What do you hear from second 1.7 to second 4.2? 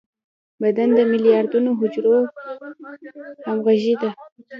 حجرو همغږي ده.